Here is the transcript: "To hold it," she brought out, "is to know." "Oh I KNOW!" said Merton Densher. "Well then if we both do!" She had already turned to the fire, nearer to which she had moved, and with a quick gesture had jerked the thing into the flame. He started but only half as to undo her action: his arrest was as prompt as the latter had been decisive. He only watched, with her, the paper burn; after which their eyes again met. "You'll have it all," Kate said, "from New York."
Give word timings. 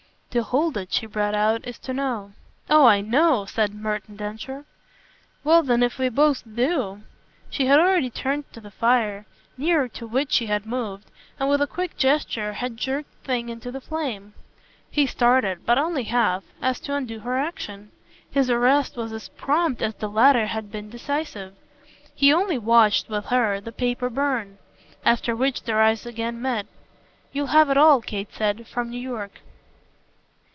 "To 0.37 0.43
hold 0.43 0.77
it," 0.77 0.93
she 0.93 1.07
brought 1.07 1.35
out, 1.35 1.67
"is 1.67 1.77
to 1.79 1.93
know." 1.93 2.31
"Oh 2.69 2.85
I 2.85 3.01
KNOW!" 3.01 3.47
said 3.47 3.73
Merton 3.75 4.15
Densher. 4.15 4.63
"Well 5.43 5.61
then 5.61 5.83
if 5.83 5.99
we 5.99 6.07
both 6.07 6.43
do!" 6.55 7.01
She 7.49 7.65
had 7.65 7.81
already 7.81 8.09
turned 8.09 8.45
to 8.53 8.61
the 8.61 8.71
fire, 8.71 9.25
nearer 9.57 9.89
to 9.89 10.07
which 10.07 10.31
she 10.31 10.45
had 10.45 10.65
moved, 10.65 11.11
and 11.37 11.49
with 11.49 11.61
a 11.61 11.67
quick 11.67 11.97
gesture 11.97 12.53
had 12.53 12.77
jerked 12.77 13.09
the 13.11 13.25
thing 13.27 13.49
into 13.49 13.73
the 13.73 13.81
flame. 13.81 14.31
He 14.89 15.05
started 15.05 15.65
but 15.65 15.77
only 15.77 16.03
half 16.03 16.45
as 16.61 16.79
to 16.79 16.95
undo 16.95 17.19
her 17.19 17.37
action: 17.37 17.91
his 18.31 18.49
arrest 18.49 18.95
was 18.95 19.11
as 19.11 19.27
prompt 19.27 19.81
as 19.81 19.95
the 19.95 20.07
latter 20.07 20.45
had 20.45 20.71
been 20.71 20.89
decisive. 20.89 21.55
He 22.15 22.31
only 22.31 22.57
watched, 22.57 23.09
with 23.09 23.25
her, 23.25 23.59
the 23.59 23.73
paper 23.73 24.09
burn; 24.09 24.59
after 25.03 25.35
which 25.35 25.63
their 25.63 25.81
eyes 25.81 26.05
again 26.05 26.41
met. 26.41 26.67
"You'll 27.33 27.47
have 27.47 27.69
it 27.69 27.75
all," 27.75 27.99
Kate 27.99 28.33
said, 28.33 28.65
"from 28.65 28.91
New 28.91 28.97
York." 28.97 29.41